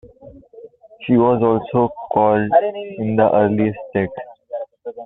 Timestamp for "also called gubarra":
1.43-2.97